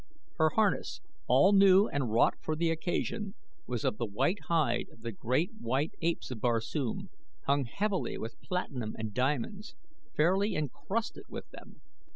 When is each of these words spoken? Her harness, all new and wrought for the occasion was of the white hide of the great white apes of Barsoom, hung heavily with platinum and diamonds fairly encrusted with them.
Her 0.39 0.49
harness, 0.55 0.99
all 1.27 1.53
new 1.53 1.87
and 1.87 2.11
wrought 2.11 2.33
for 2.41 2.55
the 2.55 2.71
occasion 2.71 3.35
was 3.67 3.85
of 3.85 3.99
the 3.99 4.07
white 4.07 4.45
hide 4.45 4.87
of 4.91 5.01
the 5.01 5.11
great 5.11 5.51
white 5.59 5.93
apes 6.01 6.31
of 6.31 6.41
Barsoom, 6.41 7.11
hung 7.43 7.65
heavily 7.65 8.17
with 8.17 8.41
platinum 8.41 8.95
and 8.97 9.13
diamonds 9.13 9.75
fairly 10.17 10.55
encrusted 10.55 11.25
with 11.29 11.47
them. 11.51 11.81